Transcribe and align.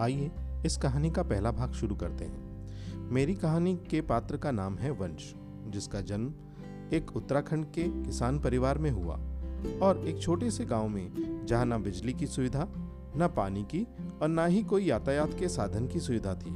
आइए, 0.00 0.30
इस 0.66 0.76
कहानी 0.76 1.10
का 1.10 1.22
पहला 1.22 1.50
भाग 1.50 1.72
शुरू 1.72 1.96
करते 1.96 2.24
हैं। 2.24 3.08
मेरी 3.10 3.34
कहानी 3.34 3.76
के 3.76 4.00
पात्र 4.00 4.36
का 4.36 4.50
नाम 4.50 4.76
है 4.76 4.90
वंश, 4.90 5.34
जिसका 5.66 6.00
जन्म 6.00 6.32
एक 6.92 7.16
उत्तराखंड 7.16 7.64
के 7.64 7.82
किसान 7.82 8.38
परिवार 8.38 8.78
में 8.78 8.90
हुआ 8.90 9.14
और 9.82 10.04
एक 10.08 10.22
छोटे 10.22 10.50
से 10.50 10.64
गाँव 10.64 10.88
में, 10.88 11.46
जहाँ 11.46 11.66
ना 11.66 11.78
बिजली 11.78 12.12
की 12.12 12.26
सुविधा, 12.26 12.68
न 13.16 13.28
पानी 13.36 13.62
की 13.62 13.86
और 14.22 14.28
ना 14.28 14.46
ही 14.46 14.62
कोई 14.62 14.84
यातायात 14.84 15.34
के 15.38 15.48
साधन 15.48 15.86
की 15.86 16.00
सुविधा 16.00 16.34
थी। 16.34 16.50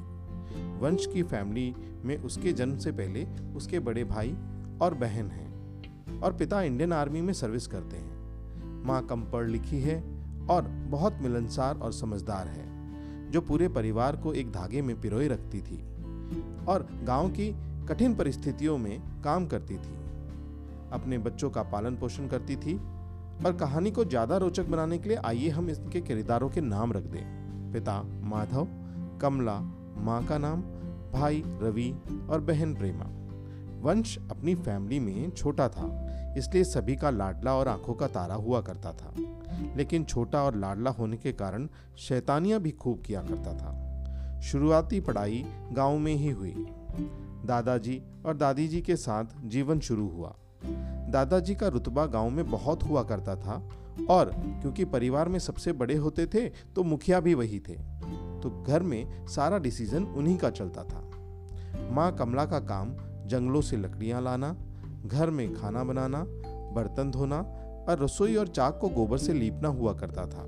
वंश 0.80 1.06
की 1.06 1.23
फैमिली 1.23 1.74
में 2.05 2.16
उसके 2.19 2.52
जन्म 2.52 2.79
से 2.79 2.92
पहले 2.92 3.27
उसके 3.56 3.79
बड़े 3.79 4.05
भाई 4.05 4.37
और 4.83 4.95
बहन 4.95 5.30
हैं 5.30 6.20
और 6.20 6.33
पिता 6.33 6.62
इंडियन 6.62 6.92
आर्मी 6.92 7.20
में 7.20 7.33
सर्विस 7.33 7.66
करते 7.66 7.97
हैं। 7.97 8.84
माँ 8.84 9.06
कम 9.06 9.23
पढ़ 9.23 9.48
लिखी 9.48 9.80
है 9.80 10.02
और 10.51 10.62
बहुत 10.62 11.19
मिलनसार 11.20 11.79
और 11.79 11.92
समझदार 11.92 12.48
है। 12.48 12.73
जो 13.34 13.41
पूरे 13.41 13.69
परिवार 13.69 14.16
को 14.16 14.33
एक 14.33 14.51
धागे 14.52 14.83
में 14.83 15.01
पिरोए 15.01 15.29
रखती 15.29 15.61
थी 15.61 15.77
और 16.69 16.87
गाँव 17.05 17.29
की 17.29 17.48
कठिन 17.88 18.15
परिस्थितियों 18.15 18.79
में 18.79 19.23
काम 19.23 19.47
करती 19.47 19.74
थी। 19.74 19.95
अपने 20.93 21.19
बच्चों 21.19 21.51
का 21.51 21.62
पालन 21.62 21.97
पोषण 21.97 22.29
करती 22.29 22.57
थी 22.57 22.74
और 23.47 23.57
कहानी 23.60 23.91
को 23.91 24.05
ज़्यादा 24.05 24.37
रोचक 24.37 24.66
बनाने 24.66 24.98
के 24.98 25.09
लिए 25.09 25.19
आइए 25.24 25.48
हम 25.48 25.70
इसके 25.70 26.01
किरदारों 26.01 26.48
के 26.51 26.60
नाम 26.60 26.93
रख 26.93 27.02
दें। 27.02 27.73
पिता 27.73 28.01
माधव, 28.02 28.69
कमला, 29.20 29.59
माँ 30.05 30.24
का 30.27 30.38
नाम, 30.38 30.62
भाई 31.12 31.43
रवि 31.46 31.91
और 32.30 32.41
बहन 32.41 32.74
प्रेमा। 32.74 33.05
वंश 33.82 34.16
अपनी 34.30 34.55
फैमिली 34.55 35.01
में 35.01 35.30
छोटा 35.30 35.69
था। 35.69 35.88
इसलिए 36.38 36.65
सभी 36.65 36.97
का 36.97 37.11
लाडला 37.11 37.55
और 37.55 37.69
आँखों 37.69 37.95
का 37.95 38.06
तारा 38.06 38.34
हुआ 38.34 38.61
करता 38.61 38.93
था। 38.93 39.12
लेकिन 39.77 40.05
छोटा 40.05 40.43
और 40.43 40.57
लाडला 40.57 40.90
होने 40.90 41.16
के 41.16 41.32
कारण 41.32 41.68
शैतानियाँ 41.99 42.60
भी 42.60 42.71
खूब 42.71 43.02
किया 43.02 43.23
करता 43.23 43.54
था। 43.54 44.40
शुरुआती 44.40 45.01
पढ़ाई 45.01 45.45
गाँव 45.73 45.99
में 45.99 46.15
ही 46.15 46.30
हुई। 46.30 46.55
दादाजी 47.46 48.02
और 48.27 48.37
दादी 48.37 48.68
जी 48.68 48.80
के 48.80 48.96
साथ 48.96 49.24
जीवन 49.45 49.80
शुरू 49.80 50.09
हुआ। 50.09 50.35
दादाजी 51.10 51.55
का 51.55 51.68
रुतबा 51.68 52.07
गाँव 52.07 52.30
में 52.30 52.51
बहुत 52.51 52.82
हुआ 52.82 53.02
करता 53.02 53.37
था 53.37 53.71
और 54.10 54.30
क्योंकि 54.35 54.85
परिवार 54.85 55.29
में 55.29 55.38
सबसे 55.38 55.73
बड़े 55.73 55.95
होते 55.95 56.27
थे 56.27 56.49
तो 56.49 56.82
मुखिया 56.82 57.21
भी 57.21 57.35
वही 57.35 57.60
थे। 57.60 57.74
तो 58.43 58.65
घर 58.66 58.82
में 58.82 59.27
सारा 59.27 59.59
डिसीज़न 59.59 60.05
उन्हीं 60.05 60.37
का 60.38 60.51
चलता 60.51 60.85
था। 60.85 61.10
माँ 61.90 62.15
कमला 62.16 62.45
का 62.46 62.60
काम 62.60 62.95
जंगलों 63.27 63.60
से 63.60 63.77
लकड़ियाँ 63.77 64.22
लाना 64.22 64.56
घर 65.06 65.31
में 65.31 65.55
खाना 65.55 65.84
बनाना, 65.84 66.25
बर्तन 66.75 67.10
धोना 67.10 67.38
और 67.88 68.03
रसोई 68.03 68.37
और 68.37 68.49
चाक 68.49 68.78
को 68.81 68.88
गोबर 68.88 69.19
से 69.19 69.33
लीपना 69.33 69.69
हुआ 69.69 69.93
करता 69.93 70.27
था। 70.27 70.47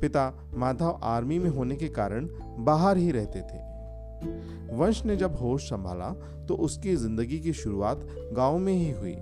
पिता 0.00 0.50
माधव 0.54 0.98
आर्मी 1.02 1.38
में 1.38 1.50
होने 1.50 1.76
के 1.76 1.88
कारण 1.88 2.28
बाहर 2.58 2.96
ही 2.96 3.10
रहते 3.10 3.40
थे। 3.40 3.64
वंश 4.76 5.04
ने 5.04 5.16
जब 5.16 5.36
होश 5.36 5.62
संभाला 5.62 6.10
तो 6.48 6.54
उसकी 6.56 6.96
ज़िंदगी 6.96 7.38
की 7.38 7.52
शुरुआत 7.52 8.06
गाँव 8.32 8.58
में 8.58 8.72
ही 8.72 8.90
हुई। 8.90 9.16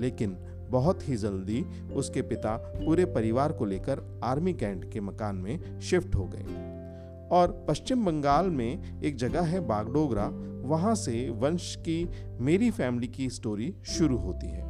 लेकिन 0.00 0.36
बहुत 0.70 1.08
ही 1.08 1.16
जल्दी 1.16 1.64
उसके 1.94 2.22
पिता 2.22 2.56
पूरे 2.56 3.04
परिवार 3.04 3.52
को 3.52 3.64
लेकर 3.64 4.20
आर्मी 4.24 4.52
कैंट 4.54 4.92
के 4.92 5.00
मकान 5.00 5.36
में 5.36 5.80
शिफ्ट 5.80 6.14
हो 6.14 6.24
गए। 6.24 6.44
और 7.32 7.66
पश्चिम 7.68 8.04
बंगाल 8.06 8.46
में 8.46 9.00
एक 9.02 9.16
जगह 9.16 9.42
है 9.42 9.60
बागडोगरा 9.60 10.28
वहाँ 10.68 10.94
से 10.94 11.28
वंश 11.30 11.74
की 11.76 12.08
मेरी 12.40 12.70
फैमिली 12.70 13.08
की 13.08 13.28
स्टोरी 13.30 13.74
शुरू 13.86 14.16
होती 14.16 14.46
है। 14.46 14.66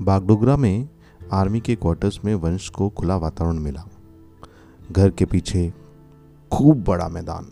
बागडोगरा 0.00 0.56
में 0.56 0.88
आर्मी 1.32 1.60
के 1.60 1.74
क्वार्टर्स 1.74 2.20
में 2.24 2.34
वंश 2.34 2.68
को 2.68 2.88
खुला 2.88 3.16
वातावरण 3.16 3.58
मिला। 3.58 3.84
घर 4.92 5.10
के 5.10 5.24
पीछे 5.24 5.72
खूब 6.52 6.84
बड़ा 6.84 7.08
मैदान, 7.08 7.44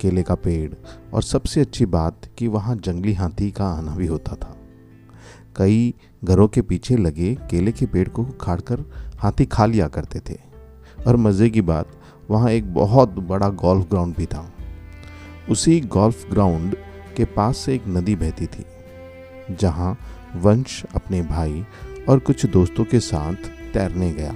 केले 0.00 0.22
का 0.22 0.34
पेड़ 0.34 0.74
और 1.14 1.22
सबसे 1.22 1.60
अच्छी 1.60 1.86
बात 1.86 2.30
कि 2.38 2.48
वहाँ 2.48 2.76
जंगली 2.76 3.12
हाथी 3.12 3.50
का 3.50 3.66
आना 3.66 3.94
भी 3.96 4.06
होता 4.06 4.36
था। 4.36 4.56
कई 5.56 5.94
घरों 6.22 6.46
के 6.48 6.62
पीछे 6.62 6.96
लगे 6.96 7.34
केले 7.50 7.72
के 7.72 7.86
पेड़ 7.86 8.08
को 8.08 8.24
खाड़कर 8.40 8.84
हाथी 9.18 9.44
खा 9.46 9.66
लिया 9.66 9.88
करते 9.88 10.20
थे। 10.28 10.38
और 11.06 11.16
मज़े 11.16 11.48
की 11.50 11.60
बात, 11.60 11.86
वहाँ 12.30 12.50
एक 12.50 12.72
बहुत 12.74 13.18
बड़ा 13.20 13.48
गोल्फ 13.48 13.88
ग्राउंड 13.90 14.16
भी 14.16 14.26
था। 14.26 14.50
उसी 15.50 15.80
गोल्फ 15.80 16.30
ग्राउंड 16.30 16.76
के 17.16 17.24
पास 17.26 17.56
से 17.56 17.74
एक 17.74 17.86
नदी 17.88 18.16
बहती 18.16 18.46
थी, 18.46 18.64
जहाँ 19.50 19.96
वंश 20.36 20.84
अपने 20.94 21.22
भाई 21.22 21.64
और 22.08 22.18
कुछ 22.18 22.46
दोस्तों 22.46 22.84
के 22.84 23.00
साथ 23.00 23.50
तैरने 23.72 24.12
गया। 24.12 24.34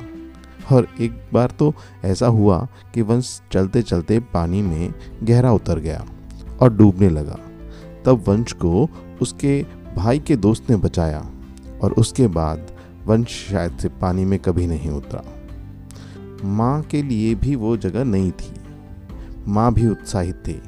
और 0.72 0.88
एक 1.00 1.12
बार 1.32 1.50
तो 1.50 1.72
ऐसा 2.04 2.26
हुआ 2.26 2.66
कि 2.94 3.02
वंश 3.02 3.40
चलते 3.52 3.82
चलते 3.82 4.18
पानी 4.32 4.62
में 4.62 4.92
गहरा 5.22 5.52
उतर 5.52 5.78
गया 5.78 6.04
और 6.60 6.72
डूबने 6.72 7.08
लगा। 7.08 7.38
तब 8.06 8.24
वंश 8.28 8.52
को 8.52 8.88
उसके 9.22 9.62
भाई 9.96 10.18
के 10.18 10.36
दोस्त 10.36 10.70
ने 10.70 10.76
बचाया। 10.76 11.24
और 11.84 11.92
उसके 11.92 12.26
बाद 12.26 12.66
वंश 13.06 13.28
शायद 13.28 13.78
से 13.78 13.88
पानी 13.88 14.24
में 14.24 14.38
कभी 14.38 14.66
नहीं 14.66 14.90
उतरा। 14.90 15.22
माँ 16.44 16.82
के 16.82 17.02
लिए 17.02 17.34
भी 17.34 17.54
वो 17.54 17.76
जगह 17.76 18.04
नहीं 18.04 18.32
थी। 18.32 18.54
माँ 19.48 19.74
भी 19.74 19.88
उत्साहित 19.88 20.34
थी। 20.34 20.62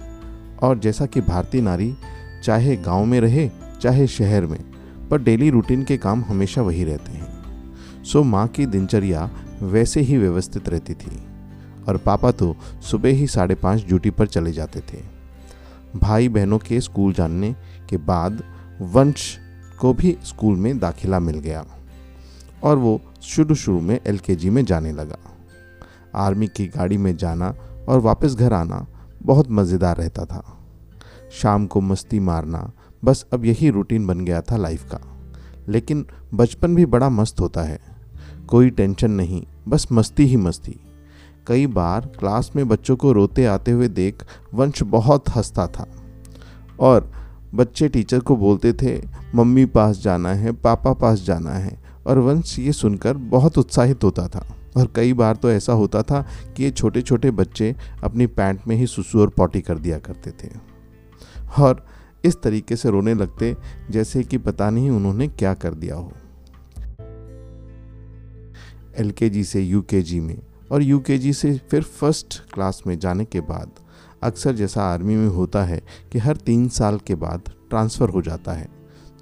और 0.62 0.78
जैसा 0.78 1.06
कि 1.06 1.20
भारतीय 1.20 1.60
नारी 1.60 1.94
चाहे 2.42 2.76
गाँव 2.76 3.04
में 3.04 3.20
रहे, 3.20 3.50
चाहे 3.80 4.06
शहर 4.06 4.46
में, 4.46 4.64
पर 5.08 5.22
डेली 5.22 5.50
रूटीन 5.50 5.84
के 5.84 5.96
काम 5.96 6.24
हमेशा 6.28 6.62
वही 6.62 6.84
रहते 6.84 7.12
हैं। 7.12 7.26
सो 8.04 8.22
माँ 8.22 8.48
की 8.48 8.66
दिनचर्या 8.66 9.30
वैसे 9.62 10.00
ही 10.00 10.16
व्यवस्थित 10.16 10.68
रहती 10.68 10.94
थी। 10.94 11.22
और 11.88 11.96
पापा 11.96 12.30
तो 12.30 12.56
सुबह 12.82 13.08
ही 13.08 13.26
साढ़े 13.26 13.54
पाँच 13.54 13.84
ड्यूटी 13.86 14.10
पर 14.10 14.26
चले 14.26 14.52
जाते 14.52 14.80
थे। 14.80 14.98
भाई 15.96 16.28
बहनों 16.28 16.58
के 16.58 16.80
स्कूल 16.80 17.12
जानने 17.12 17.56
के 17.88 17.96
बाद 17.96 18.42
वंश 18.80 19.38
को 19.80 19.94
भी 19.94 20.18
स्कूल 20.24 20.56
में 20.56 20.78
दाखिला 20.78 21.18
मिल 21.18 21.38
गया 21.38 21.66
और 22.62 22.78
वो 22.78 23.00
शुरू 23.22 23.54
शुरू 23.54 23.80
में 23.80 24.00
एलकेजी 24.06 24.50
में 24.50 24.64
जाने 24.64 24.92
लगा। 24.92 25.18
आर्मी 26.14 26.46
की 26.46 26.66
गाड़ी 26.66 26.96
में 26.96 27.16
जाना 27.16 27.54
और 27.88 28.00
वापस 28.00 28.34
घर 28.34 28.52
आना 28.52 28.86
बहुत 29.22 29.50
मज़ेदार 29.50 29.96
रहता 29.96 30.24
था। 30.24 30.58
शाम 31.32 31.66
को 31.66 31.80
मस्ती 31.80 32.20
मारना 32.20 32.72
बस 33.04 33.26
अब 33.32 33.44
यही 33.44 33.70
रूटीन 33.70 34.06
बन 34.06 34.20
गया 34.20 34.40
था 34.40 34.56
लाइफ 34.56 34.84
का। 34.84 34.98
लेकिन 35.68 36.06
बचपन 36.34 36.74
भी 36.74 36.86
बड़ा 36.86 37.08
मस्त 37.08 37.40
होता 37.40 37.62
है। 37.62 37.80
कोई 38.48 38.70
टेंशन 38.70 39.10
नहीं, 39.10 39.42
बस 39.68 39.88
मस्ती 39.92 40.26
ही 40.26 40.36
मस्ती। 40.36 40.80
कई 41.46 41.66
बार 41.66 42.00
क्लास 42.00 42.52
में 42.56 42.68
बच्चों 42.68 42.96
को 42.96 43.12
रोते 43.12 43.44
आते 43.44 43.70
हुए 43.70 43.88
देख 43.88 44.24
वंश 44.54 44.82
बहुत 44.82 45.28
हंसता 45.28 45.66
था। 45.66 45.86
और 46.80 47.25
बच्चे 47.56 47.88
टीचर 47.88 48.20
को 48.20 48.36
बोलते 48.36 48.72
थे, 48.72 49.02
मम्मी 49.34 49.64
पास 49.64 49.98
जाना 49.98 50.34
है, 50.34 50.52
पापा 50.52 50.92
पास 50.92 51.20
जाना 51.20 51.50
है। 51.50 51.86
और 52.06 52.18
वंश 52.18 52.58
ये 52.58 52.72
सुनकर 52.72 53.16
बहुत 53.16 53.58
उत्साहित 53.58 54.04
होता 54.04 54.28
था। 54.28 54.56
और 54.76 54.92
कई 54.96 55.12
बार 55.12 55.36
तो 55.36 55.50
ऐसा 55.50 55.72
होता 55.72 56.02
था 56.02 56.26
कि 56.56 56.64
ये 56.64 56.70
छोटे 56.70 57.02
छोटे 57.02 57.30
बच्चे 57.30 57.76
अपनी 58.04 58.26
पैंट 58.26 58.60
में 58.68 58.76
ही 58.76 58.86
सुसु 58.86 59.20
और 59.20 59.28
पॉटी 59.28 59.60
कर 59.60 59.78
दिया 59.78 59.98
करते 59.98 60.30
थे। 60.30 60.48
और 61.58 61.86
इस 62.24 62.42
तरीके 62.42 62.76
से 62.76 62.90
रोने 62.90 63.14
लगते, 63.14 63.56
जैसे 63.90 64.22
कि 64.22 64.38
पता 64.38 64.70
नहीं 64.70 64.90
उन्होंने 64.90 65.28
क्या 65.28 65.54
कर 65.54 65.74
दिया 65.74 65.94
हो। 65.94 66.12
एलकेजी 68.98 69.44
से 69.44 69.62
यूकेजी 69.62 70.20
में 70.20 70.38
और 70.72 70.82
यूकेजी 70.82 71.32
से 71.32 71.60
फिर 71.70 71.82
फ़र्स्ट 71.82 72.50
क्लास 72.52 72.82
में 72.86 72.98
जाने 72.98 73.24
के 73.24 73.40
बाद, 73.40 73.70
अक्सर 74.22 74.52
जैसा 74.52 74.82
आर्मी 74.82 75.16
में 75.16 75.28
होता 75.28 75.64
है 75.64 75.82
कि 76.12 76.18
हर 76.18 76.36
तीन 76.36 76.68
साल 76.68 76.98
के 76.98 77.14
बाद 77.14 77.42
ट्रांसफ़र 77.70 78.08
हो 78.08 78.22
जाता 78.22 78.52
है। 78.52 78.68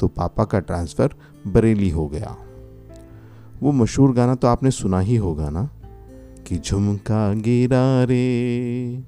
तो 0.01 0.09
पापा 0.09 0.45
का 0.45 0.61
ट्रांसफ़र 0.61 1.15
बरेली 1.47 1.91
हो 1.91 2.09
गया। 2.09 2.37
वो 3.63 3.73
मशहूर 3.73 4.13
गाना 4.13 4.35
तो 4.35 4.49
आपने 4.49 4.71
सुना 4.71 5.01
ही 5.01 5.17
होगा 5.17 5.51
ना? 5.51 5.71
कि 6.47 6.59
झुमका 6.59 7.35
गिरा 7.35 8.05
रे, 8.05 9.05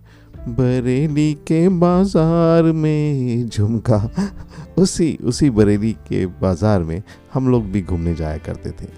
बरेली 0.49 1.35
के 1.35 1.69
बाज़ार 1.69 2.62
में 2.62 3.49
झुमका। 3.49 4.11
उसी 4.79 5.19
उसी 5.25 5.50
बरेली 5.50 5.93
के 5.93 6.27
बाज़ार 6.27 6.83
में 6.83 7.03
हम 7.35 7.49
लोग 7.49 7.65
भी 7.65 7.83
घूमने 7.83 8.15
जाया 8.15 8.38
करते 8.38 8.71
थे। 8.71 8.88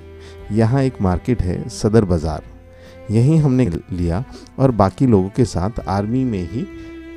यहाँ 0.52 0.82
एक 0.82 1.02
मार्केट 1.02 1.42
है, 1.42 1.68
सदर 1.68 2.04
बाज़ार। 2.04 2.42
यहीं 3.10 3.38
हमने 3.38 3.66
लिया 3.92 4.24
और 4.58 4.70
बाकी 4.70 5.06
लोगों 5.06 5.28
के 5.28 5.44
साथ 5.44 5.70
आर्मी 5.80 6.24
में 6.24 6.50
ही 6.50 6.66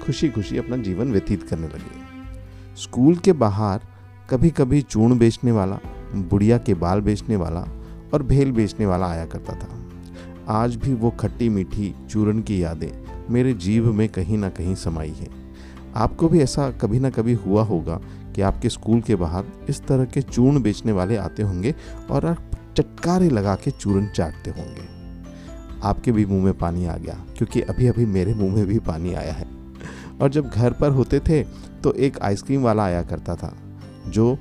खुशी 0.06 0.30
खुशी 0.30 0.58
अपना 0.58 0.78
जीवन 0.78 1.12
व्यतीत 1.12 1.44
करने 1.44 1.68
लगे। 1.68 2.11
स्कूल 2.78 3.16
के 3.16 3.34
बाहर 3.34 3.82
कभी 4.30 4.50
कभी 4.50 4.82
चूर्ण 4.82 5.18
बेचने 5.18 5.52
वाला, 5.52 5.80
बुढ़िया 6.16 6.58
के 6.58 6.74
बाल 6.74 7.02
बेचने 7.02 7.36
वाला 7.36 7.62
और 8.14 8.24
भेल 8.24 8.52
बेचने 8.52 8.86
वाला 8.86 9.08
आया 9.08 9.26
करता 9.26 9.54
था। 9.54 9.68
आज 10.48 10.76
भी 10.76 10.94
वो 10.94 11.10
खट्टी 11.10 11.50
मीठी 11.50 11.94
चूरन 12.10 12.42
की 12.42 12.64
यादें 12.64 12.90
मेरे 13.30 13.54
जीव 13.54 13.94
में 13.94 14.10
कहीं 14.10 14.38
ना 14.38 14.50
कहीं 14.50 14.76
समाई 14.76 15.10
है। 15.10 15.28
आपको 15.96 16.30
भी 16.30 16.40
ऐसा 16.40 16.72
कभी 16.72 17.00
ना 17.00 17.10
कभी 17.10 17.34
हुआ 17.34 17.64
होगा 17.64 18.00
कि 18.36 18.42
आपके 18.42 18.70
स्कूल 18.70 19.02
के 19.02 19.16
बाहर 19.16 19.46
इस 19.70 19.86
तरह 19.88 20.06
के 20.06 20.22
चूर्ण 20.22 20.62
बेचने 20.62 20.92
वाले 20.92 21.18
आते 21.18 21.44
होंगे 21.44 21.76
और 22.12 22.26
आप 22.26 22.52
चटकारे 22.78 23.30
लगा 23.30 23.56
के 23.56 23.72
चूर्ण 23.72 24.08
चाटते 24.08 24.52
होंगे। 24.52 24.90
आपके 25.84 26.12
भी 26.12 26.26
मुँह 26.26 26.44
में 26.44 26.54
पानी 26.54 26.86
आ 26.86 26.98
गया, 26.98 27.14
क्योंकि 27.38 27.62
अभी 27.62 27.88
अभी 27.88 28.06
मेरे 28.06 28.34
मुँह 28.34 28.56
में 28.56 28.66
भी 28.66 28.80
पानी 28.80 29.14
आया 29.14 29.34
है। 29.34 29.61
और 30.22 30.30
जब 30.30 30.50
घर 30.50 30.74
पर 30.74 30.92
होते 30.92 31.20
थे 31.20 31.44
तो 31.84 31.94
एक 31.96 32.20
आइसक्रीम 32.22 32.64
वाला 32.64 32.84
आया 32.84 33.02
करता 33.04 33.36
था, 33.36 33.54
जो 34.08 34.38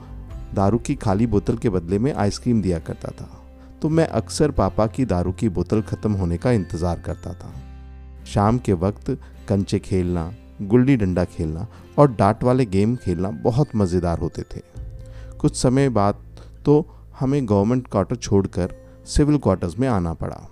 दारू 0.54 0.78
की 0.78 0.94
खाली 0.96 1.26
बोतल 1.26 1.56
के 1.56 1.68
बदले 1.70 1.98
में 1.98 2.12
आइसक्रीम 2.14 2.62
दिया 2.62 2.78
करता 2.80 3.10
था। 3.10 3.28
तो 3.82 3.88
मैं 3.88 4.06
अक्सर 4.08 4.50
पापा 4.50 4.86
की 4.86 5.04
दारू 5.06 5.32
की 5.32 5.48
बोतल 5.50 5.82
ख़त्म 5.82 6.12
होने 6.12 6.38
का 6.38 6.50
इंतज़ार 6.52 7.00
करता 7.00 7.32
था। 7.34 7.52
शाम 8.26 8.58
के 8.58 8.72
वक्त 8.74 9.10
कंचे 9.48 9.78
खेलना, 9.80 10.32
गुल्ली 10.62 10.96
डंडा 10.96 11.24
खेलना 11.26 11.66
और 11.98 12.10
डाट 12.12 12.44
वाले 12.44 12.64
गेम 12.66 12.96
खेलना 12.96 13.30
बहुत 13.42 13.76
मज़ेदार 13.76 14.18
होते 14.18 14.42
थे। 14.44 14.60
कुछ 15.38 15.56
समय 15.56 15.88
बाद 15.90 16.24
तो 16.64 16.84
हमें 17.20 17.44
गवर्नमेंट 17.48 17.86
क्वार्टर 17.88 18.16
छोड़कर 18.16 18.74
सिविल 19.06 19.38
क्वार्टर्स 19.38 19.78
में 19.78 19.88
आना 19.88 20.12
पड़ा। 20.14 20.46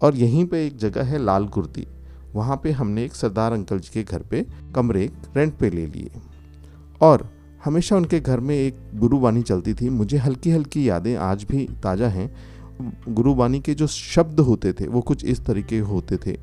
और 0.00 0.16
यहीं 0.16 0.44
पे 0.44 0.66
एक 0.66 0.76
जगह 0.78 1.04
है 1.04 1.18
लाल 1.18 1.46
कुर्ती। 1.48 1.86
वहाँ 2.34 2.60
पे 2.62 2.70
हमने 2.72 3.04
एक 3.04 3.14
सरदार 3.14 3.52
अंकल 3.52 3.78
जी 3.78 3.90
के 3.94 4.02
घर 4.04 4.22
पे 4.22 4.44
कमरे 4.74 5.10
रेंट 5.36 5.56
पे 5.58 5.70
ले 5.70 5.86
लिए। 5.86 6.10
और 7.00 7.28
हमेशा 7.64 7.96
उनके 7.96 8.20
घर 8.20 8.40
में 8.40 8.54
एक 8.56 8.76
गुरुबानी 8.94 9.42
चलती 9.42 9.74
थी। 9.74 9.88
मुझे 9.90 10.18
हल्की 10.18 10.50
हल्की 10.50 10.88
यादें 10.88 11.14
आज 11.16 11.44
भी 11.44 11.66
ताज़ा 11.82 12.08
हैं। 12.08 12.30
गुरुबानी 13.08 13.60
के 13.60 13.74
जो 13.74 13.86
शब्द 13.86 14.40
होते 14.40 14.72
थे, 14.72 14.86
वो 14.86 15.00
कुछ 15.00 15.24
इस 15.24 15.44
तरीके 15.46 15.78
होते 15.78 16.16
थे। 16.16 16.36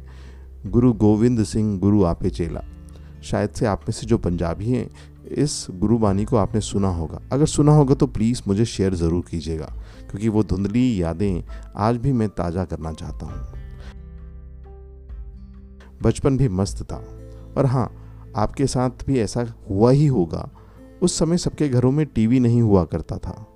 गुरु 0.66 0.94
गोविंद 0.94 1.44
सिंह, 1.44 1.78
गुरु 1.80 2.04
आपे 2.04 2.30
चेला। 2.30 2.64
शायद 3.24 3.50
से 3.50 3.66
आप 3.66 3.82
में 3.82 3.92
से 3.92 4.08
जो 4.08 4.18
पंजाबी 4.18 4.70
हैं, 4.70 4.90
इस 5.28 5.68
गुरुबानी 5.72 6.26
को 6.26 6.38
आपने 6.38 6.62
सुना 6.62 6.88
होगा। 6.88 7.22
अगर 7.32 7.46
सुना 7.46 7.72
होगा 7.72 7.96
तो 7.96 8.08
प्लीज़ 8.08 8.42
मुझे 8.48 8.66
शेयर 8.66 8.96
ज़रूर 8.96 9.24
कीजिएगा, 9.32 9.74
क्योंकि 10.10 10.30
वो 10.30 10.44
धुंधली 10.44 11.02
यादें 11.02 11.44
आज 11.78 11.98
भी 11.98 12.12
मैं 12.14 12.30
ताज़ा 12.30 12.66
करना 12.66 12.92
चाहता 12.94 13.26
हूँ। 13.26 13.65
बचपन 16.06 16.38
भी 16.38 16.50
मस्त 16.50 16.84
था। 16.84 17.04
और 17.58 17.66
हाँ 17.66 17.88
आपके 18.36 18.68
साथ 18.68 18.90
भी 19.08 19.20
ऐसा 19.20 19.46
हुआ 19.70 19.92
ही 19.92 20.08
होगा। 20.08 20.50
उस 21.02 21.20
समय 21.20 21.38
सबके 21.38 21.70
घरों 21.70 21.92
में 21.92 22.06
टीवी 22.06 22.40
नहीं 22.40 22.62
हुआ 22.62 22.84
करता 22.84 23.18
था। 23.18 23.48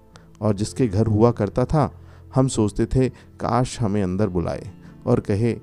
और 0.42 0.56
जिसके 0.56 0.88
घर 0.88 1.07
हुआ 1.07 1.31
करता 1.31 1.66
था, 1.66 1.92
हम 2.36 2.48
सोचते 2.48 2.86
थे, 2.86 3.10
काश 3.10 3.81
हमें 3.81 4.04
अंदर 4.04 4.28
बुलाए 4.28 4.72
और 5.06 5.19
कहे, 5.19 5.54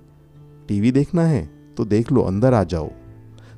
टीवी 0.68 0.92
देखना 0.92 1.22
है 1.22 1.74
तो 1.76 1.84
देख 1.84 2.12
लो, 2.12 2.22
अंदर 2.22 2.54
आ 2.54 2.64
जाओ। 2.64 2.90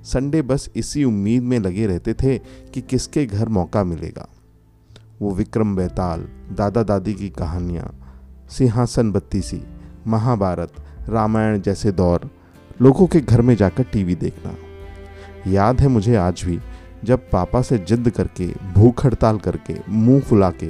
संडे 0.04 0.42
बस 0.42 0.70
इसी 0.76 1.04
उम्मीद 1.04 1.42
में 1.42 1.58
लगे 1.58 1.86
रहते 1.86 2.14
थे 2.14 2.38
कि 2.74 2.80
किसके 2.80 3.26
घर 3.26 3.48
मौका 3.48 3.84
मिलेगा। 3.84 4.28
वो 5.22 5.34
विक्रम 5.34 5.76
बेताल, 5.76 6.28
दादा 6.52 6.82
दादी 6.82 7.14
की 7.14 7.28
कहानियाँ, 7.28 8.14
सिंहासन 8.50 9.12
बत्ती 9.12 9.42
सी, 9.42 9.62
महाभारत, 10.06 10.72
रामायण 11.08 11.60
जैसे 11.60 11.92
दौर 11.92 12.30
लोगों 12.82 13.06
के 13.06 13.20
घर 13.20 13.42
में 13.42 13.56
जाकर 13.56 13.82
टीवी 13.82 14.14
देखना। 14.14 14.54
याद 15.50 15.80
है 15.80 15.88
मुझे 15.88 16.16
आज 16.16 16.42
भी, 16.46 16.58
जब 17.04 17.30
पापा 17.30 17.62
से 17.62 17.78
जिद 17.78 18.10
करके, 18.10 18.46
भूख 18.46 19.06
हड़ताल 19.06 19.38
करके, 19.38 19.76
मुँह 19.88 20.20
फुला 20.20 20.50
के 20.50 20.66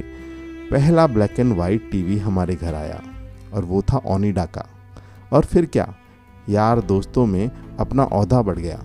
पहला 0.70 1.06
ब्लैक 1.06 1.40
एंड 1.40 1.56
वाइट 1.56 1.90
टीवी 1.90 2.18
हमारे 2.18 2.54
घर 2.54 2.74
आया, 2.74 3.02
और 3.52 3.64
वो 3.64 3.82
था 3.82 3.96
ओनिडा 3.96 4.44
का। 4.44 4.66
और 5.32 5.44
फिर 5.44 5.66
क्या? 5.66 5.94
यार 6.48 6.80
दोस्तों 6.80 7.26
में 7.26 7.50
अपना 7.78 8.04
औहदा 8.04 8.42
बढ़ 8.42 8.58
गया। 8.58 8.82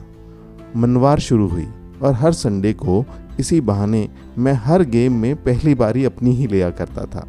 मनवार 0.76 1.20
शुरू 1.20 1.48
हुई, 1.48 1.68
और 2.02 2.14
हर 2.14 2.32
संडे 2.32 2.74
को 2.74 3.06
इसी 3.40 3.62
बहाने 3.62 4.10
मैं 4.38 4.54
हर 4.54 4.84
गेम 4.84 5.14
में 5.14 5.44
पहली 5.44 5.76
बारी 5.76 6.06
अपनी 6.06 6.32
ही 6.32 6.48
लिया 6.48 6.70
करता 6.70 7.06
था। 7.06 7.28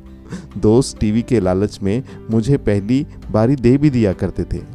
दोस्त 0.58 0.98
टीवी 0.98 1.22
के 1.22 1.40
लालच 1.40 1.78
में 1.82 2.02
मुझे 2.30 2.56
पहली 2.56 3.06
बारी 3.30 3.56
दे 3.56 3.78
भी 3.78 3.90
दिया 3.90 4.12
करते 4.12 4.44
थे। 4.44 4.73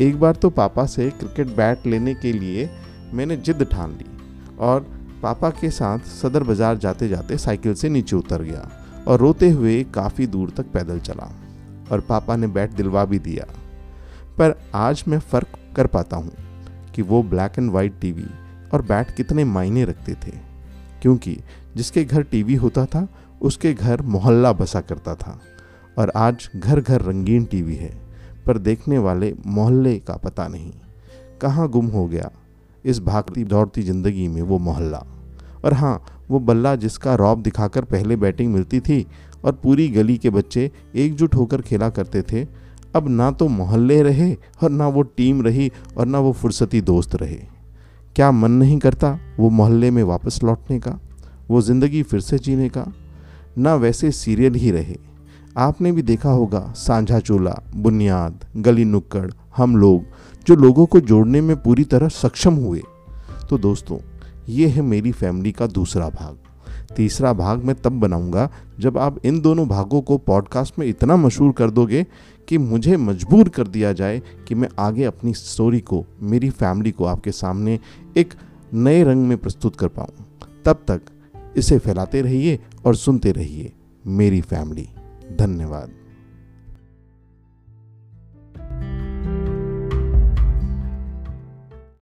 एक 0.00 0.18
बार 0.20 0.36
तो 0.36 0.48
पापा 0.50 0.84
से 0.86 1.08
क्रिकेट 1.10 1.56
बैट 1.56 1.86
लेने 1.86 2.14
के 2.14 2.32
लिए 2.32 2.68
मैंने 3.12 3.36
जिद 3.36 3.62
ठान 3.72 3.90
ली 3.90 4.06
और 4.58 4.80
पापा 5.22 5.50
के 5.50 5.70
साथ 5.70 6.06
सदर 6.12 6.42
बाज़ार 6.42 6.78
जाते 6.78 7.08
जाते 7.08 7.38
साइकिल 7.38 7.74
से 7.74 7.88
नीचे 7.88 8.16
उतर 8.16 8.42
गया 8.42 8.68
और 9.08 9.20
रोते 9.20 9.50
हुए 9.50 9.82
काफ़ी 9.94 10.26
दूर 10.26 10.50
तक 10.50 10.72
पैदल 10.72 11.00
चला 11.00 11.30
और 11.92 12.00
पापा 12.00 12.36
ने 12.36 12.46
बैट 12.48 12.70
दिलवा 12.70 13.04
भी 13.04 13.18
दिया। 13.18 13.46
पर 14.38 14.58
आज 14.74 15.04
मैं 15.08 15.18
फ़र्क 15.20 15.58
कर 15.76 15.86
पाता 15.86 16.16
हूँ 16.16 16.32
कि 16.94 17.02
वो 17.02 17.22
ब्लैक 17.22 17.58
एंड 17.58 17.70
वाइट 17.70 18.00
टीवी 18.00 18.26
और 18.74 18.82
बैट 18.82 19.14
कितने 19.16 19.44
मायने 19.46 19.84
रखते 19.84 20.14
थे, 20.16 20.36
क्योंकि 21.02 21.38
जिसके 21.76 22.04
घर 22.04 22.22
टीवी 22.22 22.54
होता 22.54 22.84
था, 22.86 23.08
उसके 23.40 23.74
घर 23.74 24.02
मोहल्ला 24.04 24.52
बसा 24.52 24.80
करता 24.80 25.14
था 25.14 25.40
और 25.98 26.12
आज 26.16 26.48
घर 26.56 26.80
घर 26.80 27.02
रंगीन 27.02 27.44
टीवी 27.44 27.76
है। 27.76 28.03
पर 28.46 28.58
देखने 28.58 28.98
वाले 28.98 29.32
मोहल्ले 29.46 29.98
का 29.98 30.16
पता 30.16 30.46
नहीं। 30.48 30.72
कहाँ 31.40 31.68
गुम 31.68 31.86
हो 31.86 32.06
गया 32.06 32.30
इस 32.84 33.00
भागती 33.00 33.44
दौड़ती 33.44 33.82
ज़िंदगी 33.82 34.26
में 34.28 34.40
वो 34.42 34.58
मोहल्ला? 34.58 35.04
और 35.64 35.72
हाँ 35.72 36.00
वो 36.30 36.38
बल्ला 36.40 36.74
जिसका 36.76 37.14
रौब 37.14 37.42
दिखाकर 37.42 37.84
पहले 37.84 38.16
बैटिंग 38.16 38.52
मिलती 38.54 38.80
थी 38.80 39.06
और 39.44 39.52
पूरी 39.52 39.88
गली 39.88 40.16
के 40.18 40.30
बच्चे 40.30 40.70
एकजुट 40.94 41.34
होकर 41.34 41.62
खेला 41.62 41.88
करते 41.90 42.22
थे, 42.22 42.44
अब 42.94 43.08
ना 43.08 43.30
तो 43.30 43.48
मोहल्ले 43.48 44.02
रहे 44.02 44.32
और 44.62 44.70
ना 44.70 44.88
वो 44.88 45.02
टीम 45.02 45.42
रही 45.42 45.70
और 45.96 46.06
ना 46.06 46.18
वो 46.18 46.32
फुर्सती 46.32 46.80
दोस्त 46.80 47.14
रहे। 47.14 47.38
क्या 48.16 48.30
मन 48.32 48.50
नहीं 48.50 48.78
करता 48.78 49.18
वो 49.38 49.50
मोहल्ले 49.50 49.90
में 49.90 50.02
वापस 50.02 50.42
लौटने 50.44 50.78
का, 50.78 50.98
वो 51.50 51.62
ज़िंदगी 51.62 52.02
फिर 52.02 52.20
से 52.20 52.38
जीने 52.38 52.68
का? 52.68 52.86
ना 53.58 53.74
वैसे 53.74 54.10
सीरियल 54.12 54.54
ही 54.54 54.70
रहे। 54.70 54.96
आपने 55.56 55.92
भी 55.92 56.02
देखा 56.02 56.30
होगा, 56.30 56.72
सांझा 56.76 57.18
चोला, 57.20 57.62
बुनियाद, 57.76 58.44
गली 58.56 58.84
नुक्कड़, 58.84 59.30
हम 59.56 59.76
लोग, 59.76 60.04
जो 60.46 60.56
लोगों 60.56 60.86
को 60.86 61.00
जोड़ने 61.00 61.40
में 61.40 61.62
पूरी 61.62 61.84
तरह 61.84 62.08
सक्षम 62.08 62.54
हुए। 62.54 62.82
तो 63.50 63.58
दोस्तों, 63.58 63.98
ये 64.48 64.68
है 64.68 64.82
मेरी 64.82 65.12
फैमिली 65.12 65.52
का 65.52 65.66
दूसरा 65.66 66.08
भाग। 66.08 66.38
तीसरा 66.96 67.32
भाग 67.32 67.64
मैं 67.64 67.76
तब 67.76 67.92
बनाऊँगा, 67.92 68.50
जब 68.80 68.98
आप 68.98 69.26
इन 69.26 69.40
दोनों 69.40 69.68
भागों 69.68 70.00
को 70.00 70.18
पॉडकास्ट 70.18 70.78
में 70.78 70.86
इतना 70.86 71.16
मशहूर 71.16 71.52
कर 71.52 71.70
दोगे 71.70 72.06
कि 72.48 72.58
मुझे 72.58 72.96
मजबूर 72.96 73.48
कर 73.48 73.66
दिया 73.66 73.92
जाए 73.92 74.22
कि 74.48 74.54
मैं 74.54 74.68
आगे 74.78 75.04
अपनी 75.04 75.34
स्टोरी 75.34 75.80
को, 75.80 76.04
मेरी 76.22 76.50
फैमिली 76.50 76.90
को 76.90 77.04
आपके 77.04 77.32
सामने 77.32 77.78
एक 78.16 78.34
नए 78.74 79.04
रंग 79.04 79.26
में 79.26 79.38
प्रस्तुत 79.38 79.76
कर 79.76 79.88
पाऊँ। 79.88 80.26
तब 80.64 80.84
तक 80.88 81.00
इसे 81.56 81.78
फैलाते 81.78 82.22
रहिए 82.22 82.58
और 82.86 82.96
सुनते 82.96 83.32
रहिए 83.32 83.72
मेरी 84.06 84.40
फैमिली 84.40 84.88
धन्यवाद। 85.36 86.03